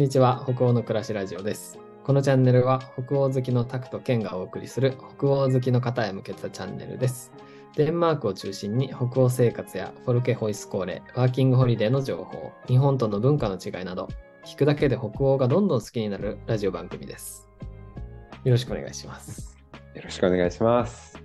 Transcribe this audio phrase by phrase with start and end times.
[0.00, 7.30] にちは北欧の暮らしラジオですこのチャンネルは北欧好きのタクとケンがお送りする北欧好きの方へ向けたチャンネルです
[7.76, 14.08] デンマークを中心に北欧生活やフォルケホイスコーレ、ワーキングホリデーの情報、日本との文化の違いなど、
[14.44, 17.48] 聞くだけで北欧がどんどん好きになるラジオ番組です。
[18.42, 19.56] よろしくお願いします。
[19.94, 21.16] よろしくお願いします。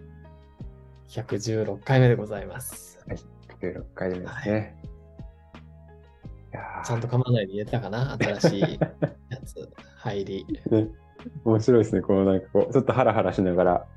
[1.09, 2.99] 116回目でございます。
[3.62, 4.76] 16回目ですね。
[4.84, 4.84] いやー
[6.84, 8.18] ちゃんと噛まないで言えたかな？
[8.18, 8.68] 新しいや
[9.45, 10.45] つ、入り。
[10.72, 10.88] ね、
[11.44, 12.02] 面白いですね。
[12.02, 13.88] このなんかこう、ちょっとハラハラしながら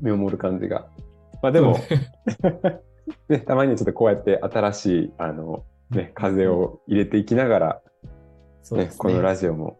[0.00, 0.88] 見守る感じが。
[1.42, 1.76] まあでも、
[3.28, 7.82] ね、たまにはちょっとこうやって新しい、あの、ね、風を入れていきながら、
[8.72, 8.98] うですね。
[8.98, 9.78] このラジオも、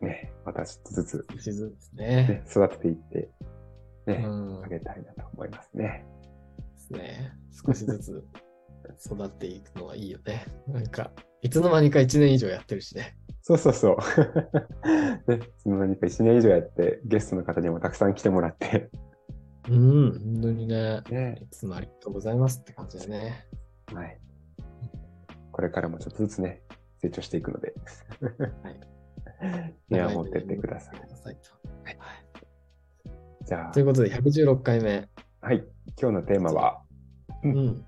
[0.00, 2.06] ね、またちょっとずつ、ずつね。
[2.06, 3.30] ね、育てていって、
[4.06, 4.62] うね、ん。
[4.64, 6.06] あげたいなと思いますね。
[6.74, 7.32] ですね。
[7.66, 8.24] 少しずつ
[9.04, 10.46] 育っていくのはいいよね。
[10.66, 13.16] なんか、いつの間にか1年以上やってるしね。
[13.42, 13.96] そうそうそう。
[15.30, 18.90] ね、その何か1年以上やって、ゲストの方にもたくさん来てもらって、
[19.68, 21.02] うん、本当にね。
[21.10, 23.46] ね、いつもありがとうございますって感じだね。
[23.92, 24.20] はい。
[25.50, 26.62] これからもちょっとずつね、
[26.98, 27.74] 成長していくので、
[28.62, 29.74] はい。
[29.88, 30.96] 見守ってってください。
[30.96, 31.38] はい
[33.44, 35.08] じゃあということで、116回目。
[35.40, 35.64] はい。
[36.00, 36.80] 今日のテーマは、
[37.42, 37.84] ううんん。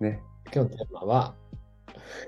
[0.00, 0.22] ね、
[0.54, 1.34] 今日のテーマは、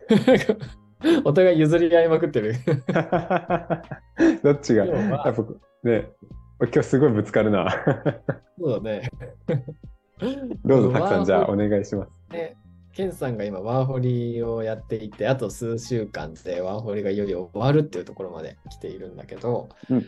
[1.24, 2.54] お互い譲り合いまくってる。
[4.42, 5.24] どっちが、今
[5.82, 6.12] ね、
[6.60, 7.70] 今日すごいぶつかるな。
[8.58, 9.10] そうだね。
[10.64, 12.12] どうぞ、たくさん、じゃあ、お願いします。
[12.32, 12.56] リね、
[12.92, 20.06] ケンさんが今ワーホリをやっていて、あと数週間でワーホリがいよいよ終わるっていうところまで来ているんだけど、うん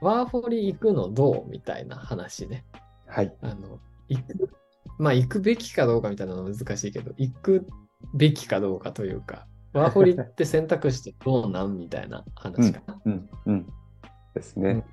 [0.00, 1.50] ワーホリ行くのどう？
[1.50, 2.64] みたいな話ね。
[3.06, 3.34] はい。
[3.40, 4.50] あの、行く、
[4.98, 7.66] まあ行くべきかどうかみたいなのは難しいけど、行く
[8.14, 13.00] べきかどうかというか、ワーホリって選択肢どうなんみたいな話かな。
[13.04, 13.66] うん、うん。
[14.34, 14.84] ですね。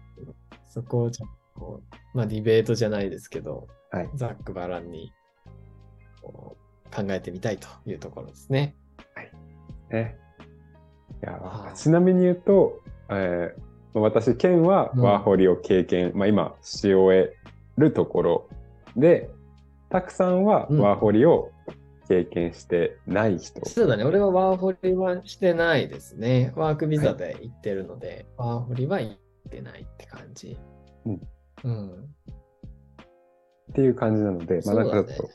[0.68, 4.10] そこをちょっとこう、まあディベートじゃないですけど、はい。
[4.16, 5.12] ざっくばらんに
[6.22, 6.56] 考
[7.10, 8.76] えてみたいというところですね。
[9.90, 10.18] ね。
[11.22, 17.36] いやあーちなみに言うと、えー私、ケンはうんワーホリを経験、まあ、今、し終え
[17.78, 18.50] るところ
[18.96, 19.30] で、
[19.92, 21.52] たくさんはうんワーホリを
[22.08, 23.66] 経験してない人。
[23.66, 26.54] そうだね、俺はワーホリはしてないですね。
[26.56, 29.18] ワークビザで行ってるので、ワーホリは行っ
[29.50, 30.58] てないって感じ。
[31.06, 31.22] うん。
[31.64, 31.90] うん。
[33.72, 35.30] っていう感じなので、まあなんかちょっと、そう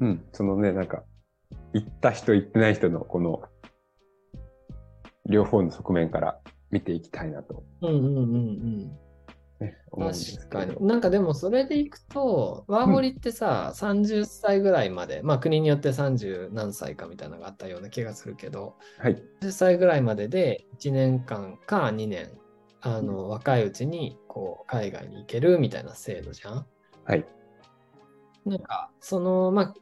[0.00, 1.04] うん、そのね、なんか、
[1.72, 3.42] 行った人、行ってない人のこの、
[5.26, 6.40] 両方の側面から
[6.70, 8.98] 見ていきたいなと、うんうんうんうん。
[9.60, 10.64] ね、確か。
[10.64, 10.86] に。
[10.86, 19.22] なんかでもそれでいくと、ワーホリってさ、30歳ぐらいまで、まあ国によって30何歳かみたいなのがあったような気がするけど、はい。
[19.42, 22.30] 10歳ぐらいまでで1年間か2年、
[22.80, 26.66] あの、若いうちにこう海外に行けるみたいな制度じゃん？
[27.04, 27.26] はい。
[28.46, 29.74] なんか、その、まあ、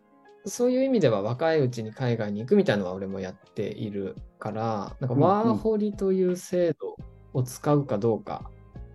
[0.45, 6.97] そういう意味では若いうちに海外に行くみたいなのは俺もやっているから、なんかうんうんワーホリという制度
[7.35, 8.51] を使うかどうか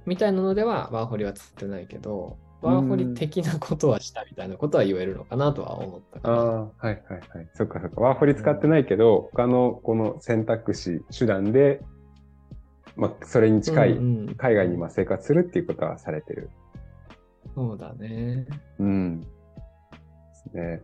[0.05, 6.33] みたいなのではワーホリは使ってないけど、ワーホリ的なことはしたみたいなことは言えるのかなとは思ったかな。
[6.33, 7.49] ああ、はいはいはい。
[7.53, 8.01] そっかそっか。
[8.01, 11.81] ワーホリ使ってないけど、他のこの選択肢、手段で、
[12.95, 16.49] まあ、それに近い、うんうん海外にまあ生活するっていうことはされてる。
[17.53, 18.47] そうだね。
[18.79, 19.21] うん。
[19.21, 19.27] で
[20.33, 20.81] すね。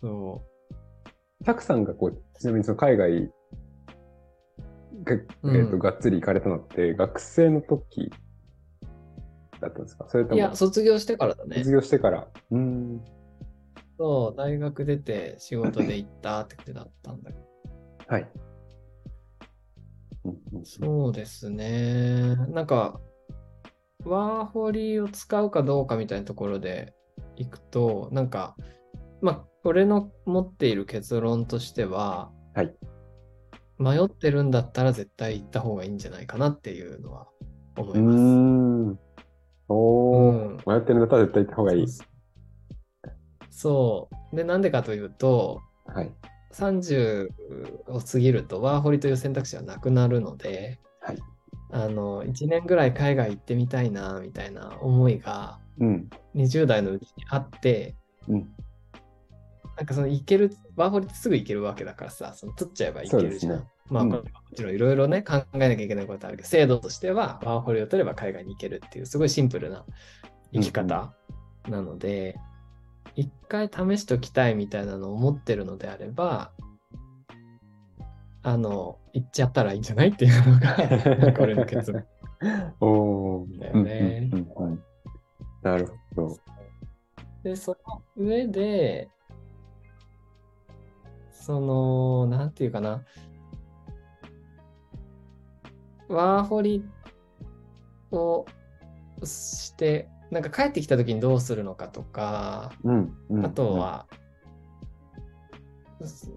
[0.00, 0.42] そ
[1.44, 3.30] たくさんがこう、ちなみにその海外
[5.04, 8.10] が、うんえっとがっつり行かれたのって、学生の時
[9.64, 10.06] だったんですか？
[10.08, 10.32] それとう。
[10.32, 11.72] も、いや、卒業してからだね卒。
[11.72, 12.28] 業してから。
[12.50, 13.04] うん。
[13.98, 17.44] そう、大学出て仕事で行ったってことだったんだけど。
[18.08, 18.28] はい。
[20.64, 22.36] そうですね。
[22.48, 23.00] なんか、
[24.04, 26.94] ワーホリを使うかどうかみたいなところで
[27.36, 28.56] いくと、なんか、
[29.20, 32.74] まあ、俺の持っている結論としては、はい
[33.76, 37.26] 迷ってるんだったら絶対行った方がいいんじゃないかなっていうのは
[37.76, 38.18] 思ういます。
[39.68, 41.86] おー、うん迷ってるんだったら絶対行った方がいい。
[43.50, 44.36] そう。
[44.36, 46.12] で、なんでかというと、はい。
[46.52, 47.28] 30
[47.88, 51.18] を過ぎるとワーホリという選択肢はなくなるので、はい
[51.72, 56.08] あの1年ぐらい海外行ってみたいなみたいな思いがうん。
[56.36, 57.96] 20代のうちにあって
[58.28, 58.48] うん。
[59.76, 63.52] なんかその行けるワーホリってすぐ行けるわけだからさその取っちゃえば行けるじゃん。
[63.52, 64.22] そうですねうんまあも
[64.54, 69.84] ちろんいろいろね考えなきゃいけないことあるけど制度としてはワーホリを取れば海外に行けるっていうすごいシンプルな
[70.52, 71.14] 生き方
[71.68, 72.36] なので、
[73.16, 76.52] 一回試しておきたいみたいなのを思ってるのであれば
[78.46, 80.76] あの、行っちゃったらいいんじゃないっていうのが、
[81.16, 82.04] なんか俺の結論。
[82.78, 83.58] おー。
[83.58, 84.28] だよね。
[84.32, 84.84] うんうんうんうん。
[85.62, 86.38] なるほど。
[87.42, 89.08] で、その上で、
[91.32, 93.02] その、なんていうかな、
[96.08, 96.84] ワーホリ
[98.10, 98.44] を
[99.24, 103.46] して、なんか帰ってきた時にどうするのかとか、うんうん。
[103.46, 104.06] あと、は、
[106.04, 106.30] す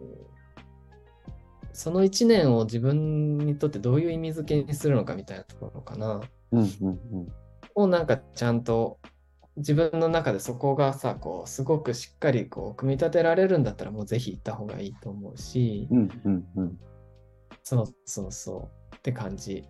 [1.73, 6.21] その1年を自分にとってどういう意味付けにするのかみたいなところかな。
[6.51, 7.27] うんうんうん。
[7.75, 8.99] をなんかちゃんと
[9.57, 16.79] 自分の中でそこがさ、こう、すごくしっかりこう、組み立てられるんだったらもうぜひ行った方がいいと思うし、うんうんうん。
[17.63, 19.63] そうそうそうって感じ。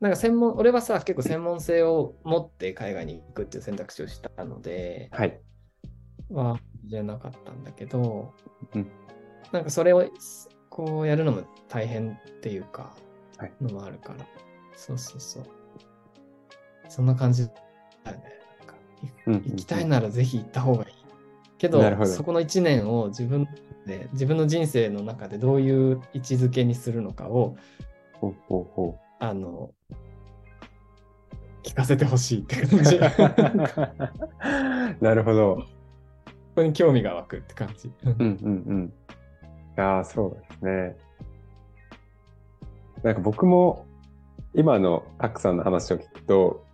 [0.00, 5.40] なんか専門、俺はさ、結構専門性を持って海外に行くっていう選択肢をしたので、はい。
[6.30, 8.32] は、じゃなかったんだけど、
[8.74, 8.90] うん
[9.50, 10.08] なんかそれを
[10.70, 12.94] こうやるのも大変っていうか、
[13.36, 14.24] はいのもあるから、
[14.76, 15.44] そうそうそう。
[16.88, 17.46] そんな感じ
[18.04, 18.24] だよね。
[19.26, 20.94] なんか行きたいならぜひ行った方がいい。
[21.58, 23.46] けどどそこの1年を自分
[23.86, 27.56] で、自分の人生の中でどういう位置づけにするのかを、
[28.22, 29.74] ほうほうほあの、
[31.64, 33.00] 聞かせてほしいって感じ。
[35.00, 35.64] なるほど。
[36.54, 37.90] こに興味が湧くって感じ。
[38.04, 38.30] うんうんう
[38.74, 38.84] ん。
[38.86, 38.90] い
[39.76, 40.96] やーそうですね。
[43.02, 43.86] なんか僕も
[44.54, 46.64] 今のたくさんの話を聞くと、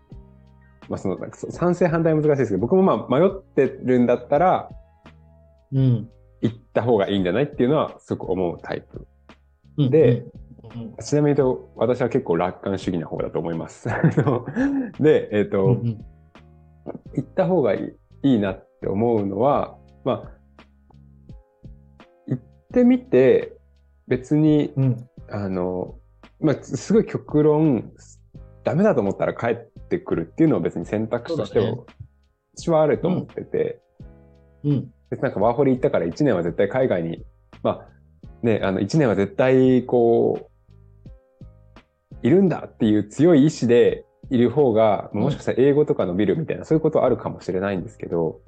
[0.91, 4.69] まあそのなんかそ賛成反対は難しいですけど、僕もまあ迷ってるんだったら
[5.73, 6.11] うん。
[6.43, 9.07] 行った方がいいんじゃないっていうのはすごく思うタイプ。
[9.79, 10.33] うんで、うん
[11.03, 13.89] ちなみに言うと私は結構楽観主義な方だと思います。
[15.01, 16.05] で、えっ、と、うんうん
[17.15, 20.33] 行った方がいいいいなって思うのは、まあ、
[22.27, 22.43] 行っ
[22.73, 23.57] てみて、
[24.07, 25.09] 別に、うん。
[25.31, 25.99] あの、
[26.41, 27.93] まあ、すごい極論、
[28.65, 29.57] ダメだと思ったら帰っ
[29.89, 31.79] てくるっていうのは別に選択肢としては、ね。
[32.57, 33.81] 私はあると思ってて、
[34.65, 34.93] うん。
[35.11, 37.25] 別になんかワーホリ行ったから1年は絶対海外に、
[37.63, 37.89] まあ、
[38.43, 40.48] ね、あの1年は絶対こう、
[42.23, 48.41] いるんだっていう強い意志でいる方が、もしかしたら英語とか伸びるみたいな、そういうことはあるかもしれないんですけど、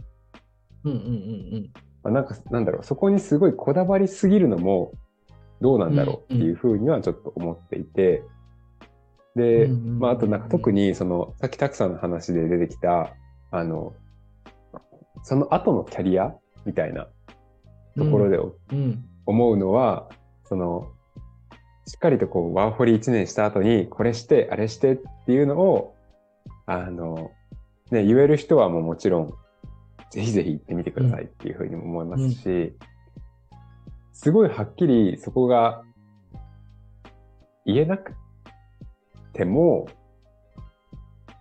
[0.84, 1.70] うんうんうん
[2.02, 4.92] まあ、なんか、なんだろう、そこにすごいこだわりすぎるのも
[5.60, 8.22] どうなんだろうっていうふうにはちょっと思っていて、
[9.36, 13.14] で、うんうんうんまあ、あとなんか特にその、さっきたくさんの話で出てきた、
[13.50, 13.94] あの、
[15.22, 16.34] その後のキャリア
[16.64, 17.08] みたいな
[17.96, 18.06] うん。
[18.06, 19.04] ところでうん。
[19.26, 20.08] 思うのは、
[20.44, 20.92] その、
[21.90, 25.96] しっかりとこう、ワーホリ1年した後に、これして、あれしてっていうのを、
[26.64, 27.32] あの、
[27.90, 29.34] ね、言える人はもうもちろん、
[30.12, 32.76] ぜひぜひ行ってみてくださいっていうふうにも思いますし、
[34.12, 35.82] すごいはっきりそこが
[37.66, 38.14] 言えなく
[39.32, 39.88] ても、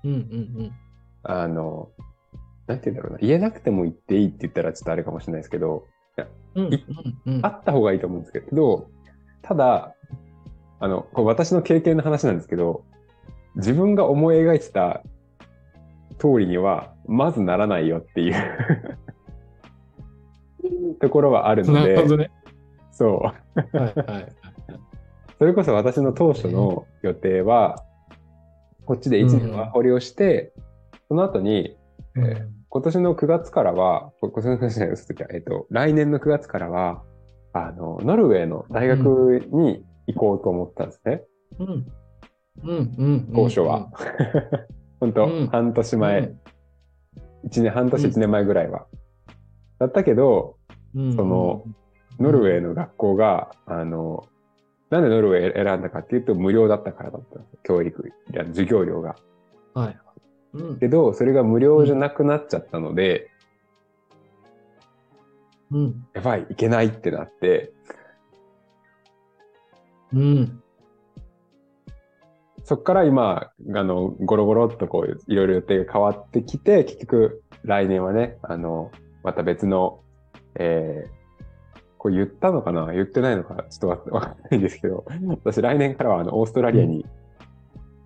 [0.03, 0.71] うんうん
[1.21, 1.91] あの、
[2.65, 5.85] なんて言うんだろうな、言えなくても言っていいって言ったらちょっとあれかもしれないですけど、
[6.55, 6.65] うん。
[6.65, 6.75] うん
[7.27, 7.45] うん。
[7.45, 8.89] あった方がいいと思うんですけど、
[9.43, 9.93] ただ、
[10.79, 12.83] あの、これ私の経験の話なんですけど、
[13.55, 15.03] 自分が思い描いてた
[16.17, 18.35] 通りには、まずならないよっていう
[20.99, 22.31] ところはあるのでなるほ、どね。
[22.91, 23.77] そう。
[23.77, 24.27] はいはい。
[25.37, 27.83] それこそ私の当初の予定は、
[28.85, 30.53] こっちで1年ワーホリをして、
[31.07, 31.77] その後に、
[32.15, 34.85] えー今年の9月からは、こ今年の9月じゃ
[35.27, 37.01] ないえっ、と、来年の9月からは、
[37.51, 41.21] あの、ノルウェーの大学に行こうと思ったんですね。
[41.59, 41.67] うん。
[41.67, 41.85] うん
[42.63, 43.33] うんうん。
[43.33, 43.89] 当初は。
[44.99, 45.99] 本当、うん半年うん。
[45.99, 46.33] 前、
[47.43, 48.87] 一年、半年1年前ぐらいは。
[49.77, 50.57] だったけど、
[50.95, 51.63] うん、その
[52.19, 54.27] ノルウェーの学校が、あの、
[54.89, 57.59] なんでノルウェー選んだかっていうと無料だったからだったんですよ。
[57.63, 59.15] 教育、授業料が。
[59.73, 59.97] はい。
[60.53, 60.79] うん。
[60.79, 63.29] けど、それが無料じゃなくなっちゃったので、
[65.71, 66.07] うん。
[66.13, 67.71] やばい、いけないってなって、
[70.13, 70.63] うん。
[72.63, 78.91] そっから今、あの、ゴロゴロっとこう、いろいろ予定が変わってきて、結局、来年はね、あの、
[79.23, 80.01] また別の、
[80.55, 82.93] えー、これ言ったのかな？
[82.93, 83.65] 言ってないのか？
[83.69, 85.05] ちょっとわわかんないんですけど、
[85.43, 87.05] 私来年からはあの、オーストラリアに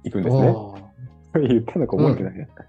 [0.03, 0.49] 行くんですね。
[0.49, 0.83] おー
[1.47, 2.45] 言ったのか覚えてないな。
[2.45, 2.63] そっか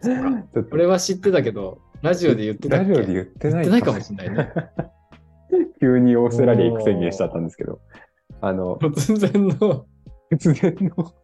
[0.52, 4.52] ちょっと俺は知ってたけど、ラジオで言ってたラジオで言ってない言ってないかもしれないね。
[5.80, 7.80] 急にオーストラリア行く宣言しちゃったんですけど、
[8.46, 9.86] あの、突然の、
[10.30, 11.14] 突然の、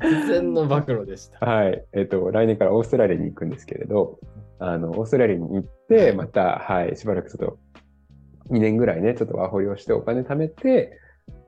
[0.00, 1.46] 突然の暴露でした。
[1.46, 4.18] はい、えっ、と、来年からオーストラリアに行くんですけれど、
[4.58, 7.58] あの、オーストラリアに行って、また、はい、しばらくちょっと、
[8.50, 10.98] 2年ぐらいね、ちょっとワーホリをしてお金貯めて、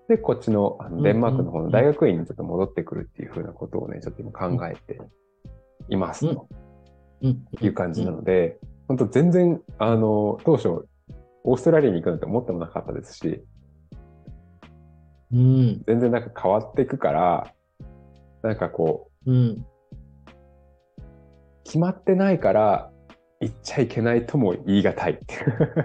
[0.08, 5.00] で、こっちのあのデンマークの方の大学院にちょっと戻ってくるっていうふうなことをね、ちょっと今考えて
[5.88, 6.48] いますと。
[7.22, 7.44] うん。
[7.60, 10.86] いう感じなので、本当全然、あの、当初、
[11.42, 13.42] オーストラリアに行くなんて思ってもなかったですし、
[15.32, 15.82] うん。
[15.86, 17.54] 全然なんか変わっていくから、
[18.42, 19.66] なんかこう、うん。
[21.64, 22.90] 決まってないから、
[23.40, 25.18] 行っちゃいけないとも言い難い。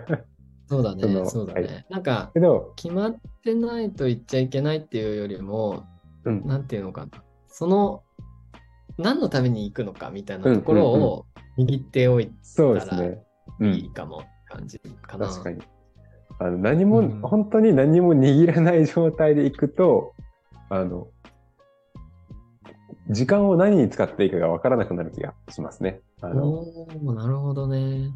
[0.69, 1.25] そうだね。
[1.25, 1.85] そうだね。
[1.89, 2.31] はなんか、
[2.75, 5.83] 決まってないと言っちゃいけないっていうよりも、
[6.23, 7.23] うん、なんていうのかな。
[7.47, 8.03] その、
[8.97, 11.25] 何のために行くのかみたいなところを
[11.57, 13.23] 握っておいそうですね。
[13.59, 15.27] うん、ていいかも感じかな。
[15.27, 15.61] 確かに。
[16.41, 20.15] あの何も、うん本当に何も握らない状態で行くと、
[20.69, 21.07] あの、
[23.11, 25.99] 時間を何に使っていいかが分からなくなる気がしますね。
[26.21, 26.63] あの
[27.13, 28.09] なるほどね。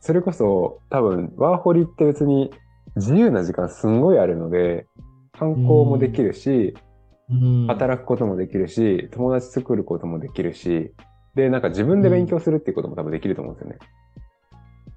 [0.00, 2.50] それこそ多分ワーホリって別に
[2.96, 4.86] 自由な時間すんごいあるので、
[5.32, 6.74] 観光もできるし、
[7.30, 7.66] うん。
[7.66, 10.92] 働くこともできるし、友達作ることもできるし、
[11.34, 13.78] で、なんか自分で勉強するっていうことも多分できると思うんですよね。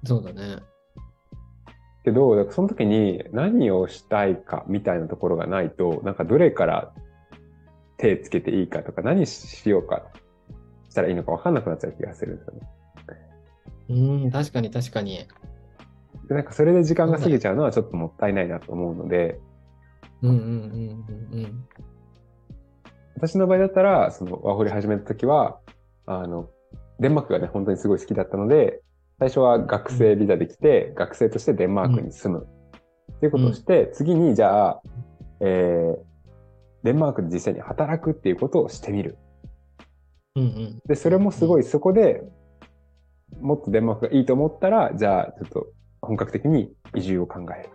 [0.04, 0.73] そうだね。
[2.04, 6.92] けど、だからその時に何をしたいかみたいなところがないと、なんかどれから
[7.96, 10.02] 手つけていいかとか、何しようか
[10.90, 12.60] したらいいのか分かんなくなっちゃう気がするんですよね。
[13.88, 15.26] うん、確かに確かに。
[16.28, 19.38] で、なんかそれで時間が過ぎちゃうのはちょっともったいないなと思うので、
[20.22, 20.44] うんうんうん
[21.32, 21.64] うんうん。
[23.16, 25.58] 私の場合だったら、そのワーホリ始めた時は、
[26.06, 26.48] あの、
[27.00, 28.80] デンマークがね、本当にすごい好きだったので、
[29.18, 32.46] 最初は学生ビザで来て、学生としてデンマークに住む。
[33.16, 34.82] っていうことをして、次にじゃあ、
[35.40, 35.96] えー、
[36.82, 39.18] デンマークで実際に働くっていうことをしてみる。
[40.36, 40.82] うんうん。
[40.86, 42.22] で、それもすごいそこで
[43.40, 45.66] もっとデンマークがいいと思ったら、じゃあちょっと
[46.02, 47.70] 本格的に移住を考える。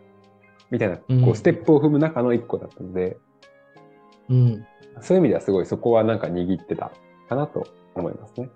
[0.72, 3.18] みたいな、うんこう、ステップを踏む中の一個だったので、
[4.30, 4.66] うん。
[5.02, 6.92] そういう意味ではすごいそこはなんか握ってた
[7.28, 7.66] かなと
[7.96, 8.50] 思いますね。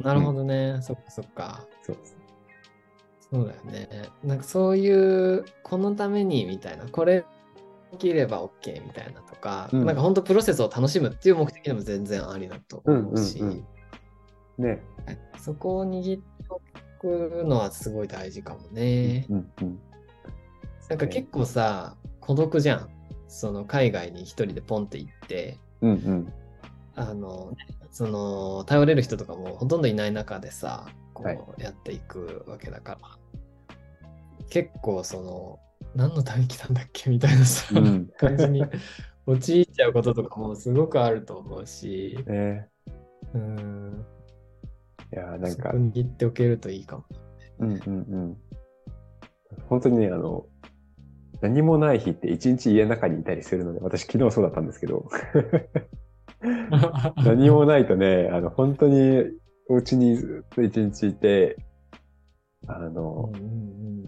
[0.00, 0.78] なるほどね。
[0.80, 1.66] そっかそっか。
[1.84, 2.16] そうです。
[3.30, 4.08] そうだよね。
[4.22, 7.24] なんかそういう、このためにみたいな、これ
[7.92, 13.64] できれば OK みたいなとか、うんなんか本当プロセスを楽しむっていう目的でも全然ありだと思うし、うんうん
[14.58, 14.82] ね。
[15.38, 16.60] そこを握ってお
[17.00, 19.26] くのはすごい大事かもね。
[19.28, 19.78] うんうん。
[20.88, 22.88] なんか結構さ、孤独じゃん。
[23.26, 26.32] その海外に一人でポンって行って、うんうん。
[26.94, 27.52] あの、
[27.90, 30.86] その、頼れる人とかもほとんどいない中でさ、
[31.58, 33.18] やっていくわけだから、
[34.48, 35.58] 結構その、
[35.94, 38.10] 何のために来たんだっけみたいなさ、うん。
[38.16, 38.64] 感じに
[39.26, 42.68] 陥っちゃうこととかもすごくあると思うし、ね。
[43.34, 44.04] うん、
[45.12, 45.70] いやーなんか。
[45.70, 47.04] 握っておけるといいかも。
[47.60, 47.90] うんうんう
[48.32, 48.36] ん。
[49.68, 50.46] 本当にね、あの、
[51.40, 55.08] 何もない日って一日家の中にいたりするので、私昨日そうだったんですけど、
[57.24, 59.24] 何もないとね、あの、本当に
[59.68, 61.56] お家にずっと一日いて、
[62.66, 63.64] あの、うんうん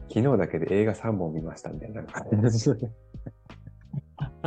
[0.09, 2.05] 昨日だけで映画3本見ましたみたいな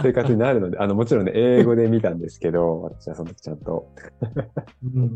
[0.02, 3.92] 生活になるので、あの、もちろんね、英語で見たんですけど、私はその時ちゃんと。
[4.84, 5.12] うんうんうんう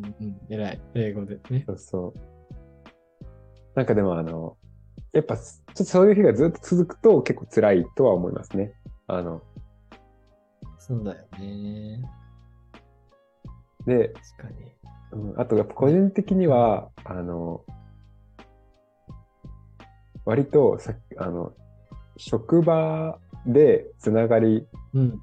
[0.00, 1.62] んうん偉い、英語でね。
[1.66, 2.14] そうそう。
[3.74, 4.56] なんかでもあの、
[5.12, 5.42] やっぱ、ちょ
[5.72, 8.72] っとそういう日がずっと続くと結構辛いとは思いますね。
[9.06, 9.42] あの、
[10.78, 12.02] そうだよね。
[13.86, 14.72] で、確かに。
[15.12, 17.62] うん、あとやっぱ個人的には、あの、
[20.24, 21.52] 割とさあの、
[22.16, 25.20] 職場でつながりうん。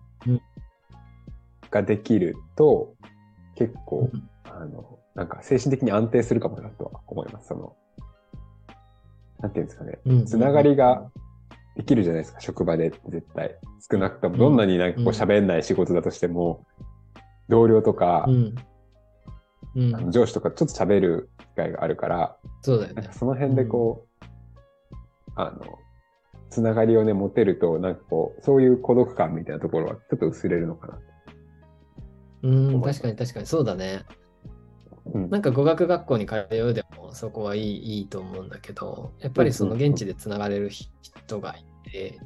[1.71, 2.93] ができると、
[3.55, 7.47] 結構うん、あの、なんか精神的に安定するかもなとは思います。
[7.47, 7.75] その、
[9.39, 9.99] なんていうんですかね。
[10.05, 10.25] うん。
[10.25, 11.09] つながりが
[11.75, 13.57] できるじゃないですか、職場で絶対。
[13.89, 15.09] 少なくとも、どんなになんかこううん。
[15.11, 16.65] 喋んない仕事だとしても、
[17.47, 18.27] 同僚とか
[19.75, 23.09] 上司とかちょっと喋る機会があるから、そうだよね。
[23.11, 24.25] その辺でこう、
[25.35, 25.61] あの、
[26.49, 30.99] つながりをね、持てると、なんかこう、そういう孤独感みたいなところはちょっと薄れるのかな。
[32.43, 34.03] うん、確かに確かにそうだね。
[35.13, 35.29] うん。
[35.29, 42.19] なんか語学学校に通うでもそこはいいいいと思うんだけど、やっぱりその現地でつながれる人がいて、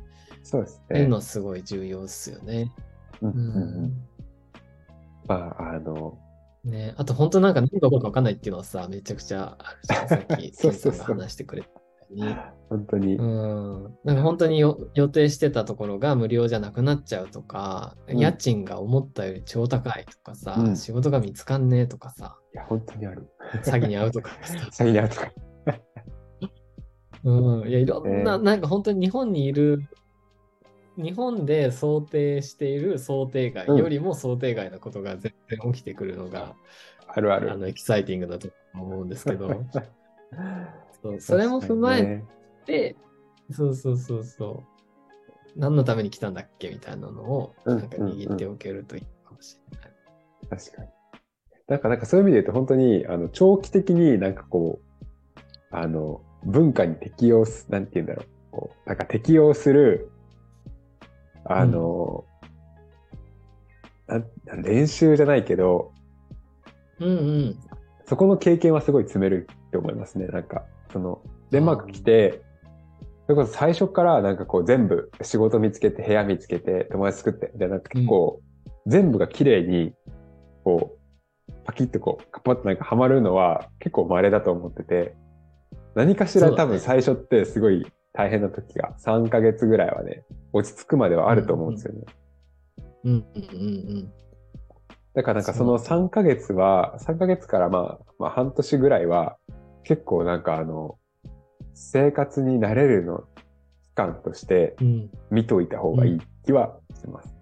[0.43, 1.07] そうですっていうね。
[1.09, 2.71] のはすごい重要ですよね。
[3.21, 4.07] うんううんうんん。
[5.27, 6.17] まあ、あの、
[6.65, 10.07] ね、あと本当なんか何が起こるか分かんないっていうのはさ、めちゃくちゃあるじゃん。
[10.07, 11.75] さっき、 そうそう話してくれたよ
[12.10, 12.36] うに。
[12.69, 23.29] 本当に、うん、なんか本当によ予定してたところが無料じゃなくなっちゃうとか、うん家賃が思ったより超高いとかさ、うん仕事が見つかんねえとかさ、いや、本当にある。
[23.63, 24.53] 詐欺に遭うとかさ、
[24.84, 25.31] 詐欺に遭うとか。
[27.25, 29.84] うん、いや、いろんな、ねなんか本当に日本にいる、
[30.97, 36.55] 日本で想定している想定外うんよりも想定外なことが全然起きてくるのが、
[37.07, 37.51] あるある。
[37.51, 39.49] あの、エキサイティングだと思うんですけど、
[41.01, 42.25] そうそれも踏まえ確かにね
[42.65, 42.95] て、
[43.51, 44.63] そうそうそうそ
[45.55, 49.91] う、何のために来たんだっけみたいなのを、うんなんか握っておけるといいかもしれない。
[50.61, 50.89] 確かに。
[51.67, 55.39] なんか、なんかそういう意味で言うと、本当に、あの、長期的になんかこう、
[55.71, 58.25] あの、文化に適応す、なんて言うんだろう。
[58.51, 60.11] こう、なんか適応する、
[61.45, 62.25] あの、
[64.07, 65.93] なん練習じゃないけど、
[66.99, 67.59] うんうん。
[68.05, 70.27] そこの経験はすごい積めるって思いますね。
[70.27, 71.21] なんか、その、
[71.51, 72.41] デンマーク来て、
[73.25, 78.41] それこそ最初からなんかこう全部仕事見つけて、部屋見つけて、友達作って、みたいな結構、
[78.85, 79.93] 全部が綺麗に、
[80.63, 80.97] こ
[81.49, 85.15] う、パキッとこう、カパッとなんかハマるのは結構稀だと思ってて、
[85.95, 90.23] 何かしら多分最初ってすごい大変な時が3ヶ月ぐらいはね、
[90.55, 92.01] 落ち着くまではあると思うんですよね。
[93.03, 93.41] うんうんう
[94.00, 94.12] ん
[95.13, 99.38] だからなんかその3ヶ月は、3ヶ月からまあ、まあ半年ぐらいは、
[99.83, 100.97] 結構なんかあの、
[101.74, 103.24] 生活に慣れるの
[103.83, 104.88] 期間としてうん。
[104.88, 105.09] うん。
[105.31, 107.33] 見といた方がいい気はします。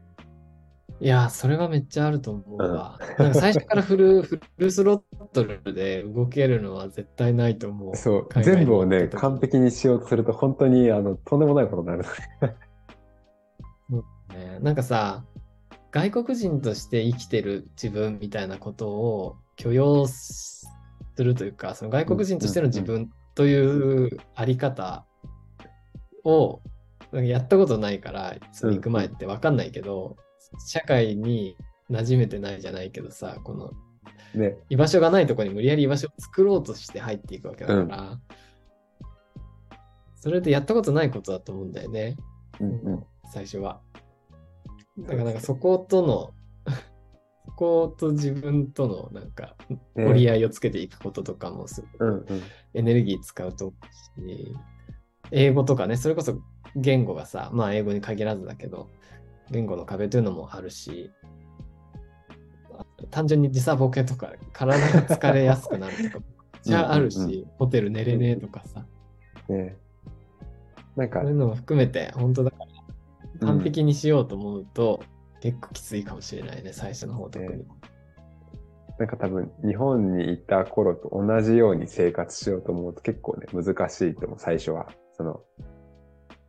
[0.99, 2.99] いやー、それはめっちゃあると思うわ。
[3.17, 7.95] なんか最初からフル、 フルスロットルで動けるのは絶対ないと思う。
[7.95, 12.05] そう、全部をね、完璧にしようとすると本当にあの、とんでもないことになる。
[14.33, 14.59] ね。
[14.61, 15.23] なんかさ、
[15.91, 20.67] 外国人として生きてる自分みたいなことを許容す
[21.17, 25.05] るというか、その外国人としての自分というあり方
[26.23, 26.61] を
[27.11, 30.17] やったことないから、その行く前って分かんないけど、
[30.67, 31.55] 社会に
[31.89, 33.71] 馴染めてないじゃないけどさ、この
[34.35, 34.57] ね。
[34.69, 38.19] 居場所がないところに無理やり居場所を作ろうとして入っていくわけだから、
[40.15, 42.17] それでやったことないことだと思うんだよね。
[42.59, 43.03] うんうん。
[43.31, 43.81] 最初は。
[44.99, 46.33] だからなんかそことの、
[47.45, 50.05] そこと自分とのなんかね。
[50.05, 52.05] 折り合いをつけていくこととかもすご。
[52.73, 53.75] エネルギー使うと思
[54.17, 54.55] うし、
[55.31, 56.39] 英語とかね、それこそ
[56.75, 58.89] 言語がさ、まあ英語に限らずだけど、
[59.51, 61.11] 言語の壁というのもあるし、
[63.11, 66.25] 単純に時差ボケとか体が疲れやすくなるとか、
[66.63, 68.85] じゃああるし、うんうんホテル寝れねえとかさ、
[69.49, 69.75] ね。
[70.95, 71.21] なんか。
[71.21, 72.65] そういうのも含めて、本当だから、
[73.45, 75.03] 完璧にしようと思うと、
[75.41, 77.65] 結構きついかもしれないね、最初の方特に。
[78.99, 84.87] なんか多分日本にいた頃と同じように生活しようと思うと結構ね、難しいと思う、最初は。
[85.17, 85.41] その、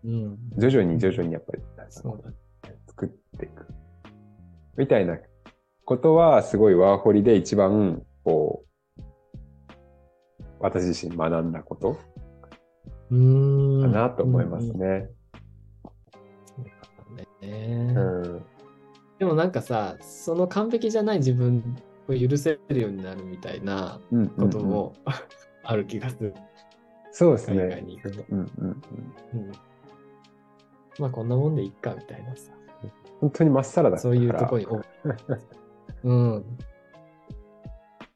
[0.05, 0.39] うん。
[0.59, 2.31] 徐々に徐々にやっぱりそうだ。
[2.89, 3.67] 作っていく。
[4.77, 5.19] みたいな
[5.85, 8.65] ことはすごいワーホリで一番、こ
[8.99, 9.03] う、
[10.61, 11.99] 私自身学んだこと。
[13.11, 14.79] かなと思いますうん
[17.47, 17.93] ね。
[17.95, 18.05] そう。
[18.05, 18.45] ん。
[19.19, 21.77] でもなんかさ、その完璧じゃない自分
[22.09, 24.29] を許せるようになるみたいなうん。
[24.29, 24.95] ことも
[25.63, 26.35] ある気がする。
[27.13, 28.25] そうです海外ねに行くと。
[28.31, 29.41] うんうんうん。
[29.41, 29.53] うん。
[30.99, 32.53] まあこんなもんでいっかみたいなさ。
[33.21, 33.99] 本当にまっさらだ。
[33.99, 34.83] そういうとこに、お
[36.05, 36.45] うん。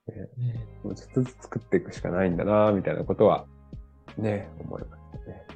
[0.08, 3.46] ねねもうちょっとずつ作っていくしかないんだな、みたいなことは、
[4.16, 5.46] ね、思いましたね。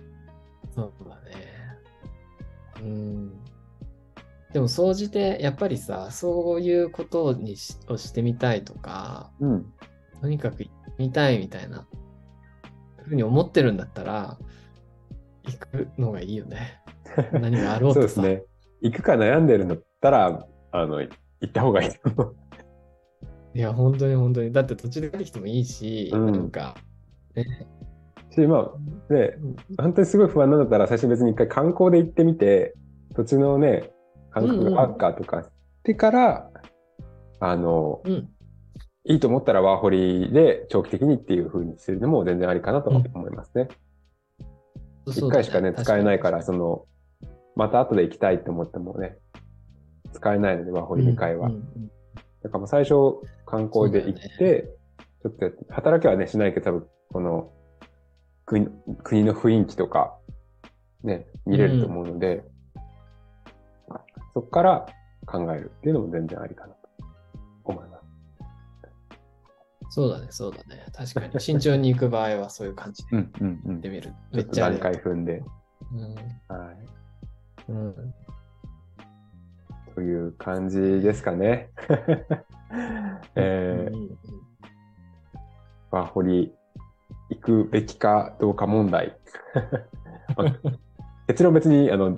[0.74, 1.32] そうだね。
[2.80, 3.41] うん。
[4.52, 9.66] でも、総じて、やっぱりさ、そういうことにしをしてみたいとか、うん。
[10.20, 11.86] とにかく行ってみたいみたいな、
[12.98, 14.38] ふうに思ってるんだったら、
[15.44, 16.80] 行くのがいいよね。
[17.32, 18.14] 何があろうとさ。
[18.14, 18.44] そうですね。
[18.82, 21.10] 行くか悩んでるんだったら、あの、行
[21.46, 21.90] った方がいい。
[23.54, 24.52] いや、本当に本当に。
[24.52, 26.76] だって途中で帰ってきてもいいし、うんなんか、
[27.34, 27.44] ね。
[28.30, 28.72] し、ま
[29.10, 29.36] あ、ね、
[29.78, 32.74] 本当にすごい不安なんだったら、最初別に一回観光で行ってみて、
[33.14, 33.91] 土地のね、
[34.32, 35.48] 感覚があるかとかし
[35.84, 36.50] てから、
[37.40, 38.28] あの、うん。
[39.04, 43.66] いいと思ったらワーホリで長期的にっていう風にするのも全然ありかなと思いますね。
[45.06, 46.86] 一、そうだ回しかね、使えないから、確その、
[47.56, 49.18] また後で行きたいと思ってもね、
[50.12, 51.48] 使えないので、ワーホリ2回は。
[51.48, 51.90] うんうん
[52.42, 52.94] だからもう最初
[53.46, 54.68] 観光で行って、
[55.22, 57.52] ちょっと働きはね、しないけど、多分この
[58.44, 58.66] 国
[59.04, 60.18] 国の雰囲気とか、
[61.04, 62.44] ね、見れると思うので、
[64.34, 64.86] そこから
[65.26, 66.80] 考えるっていうのも全然ありかなと
[67.64, 68.02] 思います。
[69.90, 70.86] そうだね、そうだね。
[70.92, 71.40] 確かに。
[71.40, 73.72] 慎重に行く場合はそういう感じでうんうんうん。
[73.74, 74.02] 行ってみる。
[74.02, 75.42] ちょめっちゃありっと段階踏んで、
[75.92, 76.14] うん
[76.56, 76.76] はい。
[77.68, 78.14] うん。
[79.94, 81.70] という感じですかね。
[83.36, 84.18] えーうんうん
[85.90, 86.50] ワーホリ
[87.28, 89.14] 行くべきかどうか問題。
[90.36, 90.56] まあ
[91.26, 92.16] 結論別に、あの、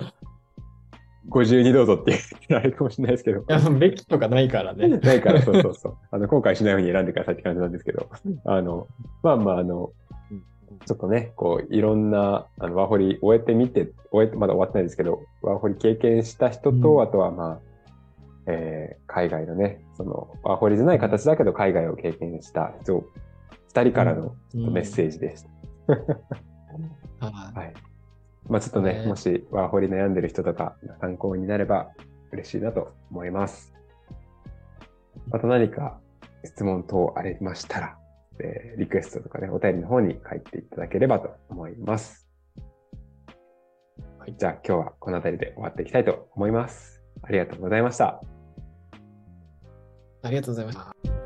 [1.30, 3.40] 52どうぞって言ってられるかもしれないですけど。
[3.40, 4.88] いや、べきとかないからね。
[4.98, 5.96] ないから、そうそうそう。
[6.10, 8.08] あの、後悔しないように選んでくださいって感じなんですけど。
[8.44, 8.88] あの、
[9.22, 9.92] まあまあ、あの、
[10.86, 17.58] ちょっとね、こう、いろんな、あの、ワーホリ終えてみて、終えて、まだ終わってないですけど、ワーホリ経験した人と、うんあとはまあ、
[18.46, 23.04] えー海外のね、その、ワーホリじゃない形だけど、海外を経験した人、
[23.68, 25.48] 二人からのうんメッセージです。
[27.20, 27.72] ははい。
[28.48, 31.88] まあちょっとね、ねもしワーホリ悩んでる人とか参考になれば
[32.32, 33.72] 嬉しいなと思います。
[35.28, 35.98] また何か
[36.44, 37.98] 質問等ありましたら、
[38.40, 42.28] えーリクエストとかね、お便りの方に書いていただければと思います。
[44.18, 47.02] はいじゃあ今日はこの辺りで終わっていきたいと思います。
[47.22, 48.20] ありがとうございました。
[50.22, 51.23] ありがとうございました。